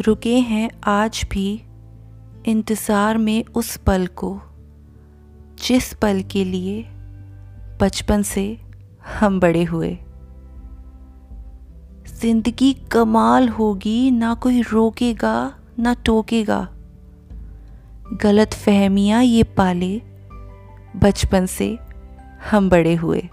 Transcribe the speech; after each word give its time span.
रुके 0.00 0.34
हैं 0.38 0.68
आज 0.84 1.24
भी 1.30 1.62
इंतज़ार 2.46 3.18
में 3.18 3.44
उस 3.44 3.76
पल 3.76 4.06
को, 4.06 4.40
जिस 5.66 5.92
पल 5.92 6.22
के 6.22 6.44
लिए 6.44 6.82
बचपन 7.80 8.22
से 8.22 8.44
हम 9.18 9.40
बड़े 9.40 9.64
हुए। 9.64 9.98
ज़िंदगी 12.20 12.72
कमाल 12.92 13.48
होगी, 13.48 14.10
ना 14.10 14.34
कोई 14.34 14.60
रोकेगा, 14.62 15.52
ना 15.78 15.94
टोकेगा। 15.94 16.68
गलत 18.22 18.54
फहमियाँ 18.54 19.22
ये 19.24 19.42
पाले 19.42 20.02
बचपन 20.96 21.46
से 21.46 21.78
हम 22.50 22.68
बड़े 22.70 22.94
हुए। 22.94 23.28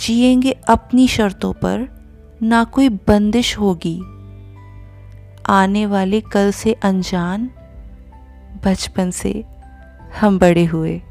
जिएँगे 0.00 0.50
अपनी 0.50 1.08
शर्तों 1.08 1.52
पर, 1.52 1.88
ना 2.42 2.64
कोई 2.64 2.88
बंदिश 2.88 3.58
होगी। 3.58 4.00
आने 5.48 5.86
वाले 5.86 6.20
कल 6.20 6.50
से 6.50 6.72
अनजान, 6.72 7.50
बचपन 8.64 9.10
से 9.10 9.44
हम 10.20 10.38
बड़े 10.38 10.64
हुए। 10.64 11.02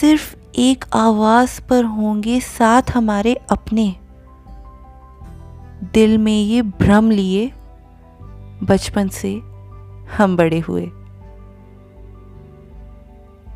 सिर्फ़ 0.00 0.36
एक 0.56 0.84
आवाज़ 0.94 1.60
पर 1.60 1.84
होंगे 1.84 2.40
साथ 2.40 2.82
हमारे 2.94 3.34
अपने। 3.34 3.96
दिल 5.94 6.18
में 6.18 6.42
ये 6.42 6.62
भ्रम 6.62 7.10
लिए, 7.10 7.52
बचपन 8.62 9.08
से 9.08 9.34
हम 10.16 10.36
बड़े 10.36 10.58
हुए। 10.58 10.90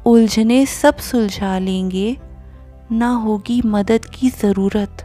उलझने 0.07 0.67
सब 0.67 0.97
सुलझा 0.97 1.59
लेंगे 1.59 2.19
ना 2.93 3.09
होगी 3.09 3.63
मदद 3.63 4.05
की 4.05 4.29
ज़रूरत। 4.31 5.03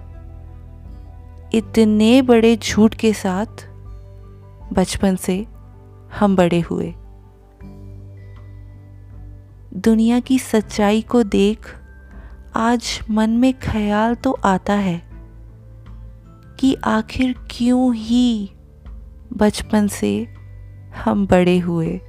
इतने 1.54 2.22
बड़े 2.22 2.58
झूठ 2.58 2.94
के 2.94 3.14
साथ 3.14 3.68
बचपन 4.74 5.16
से 5.16 5.48
हम 6.20 6.36
बड़े 6.36 6.60
हुए। 6.60 6.94
दुनिया 9.74 10.20
की 10.20 10.40
सच्चाई 10.40 11.02
को 11.02 11.24
देख 11.24 11.76
आज 12.56 13.00
मन 13.10 13.30
में 13.30 13.54
ख्याल 13.60 14.16
तो 14.16 14.32
आता 14.32 14.74
है 14.74 15.02
कि 16.60 16.76
आखिर 16.84 17.36
क्यों 17.52 17.96
ही 17.96 18.52
बचपन 19.34 19.88
से 19.88 20.28
हम 20.96 21.28
बड़े 21.28 21.60
हुए। 21.60 22.02